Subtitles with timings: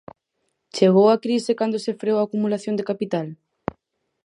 [0.75, 3.27] Chegou a crise cando se freou a acumulación de capital?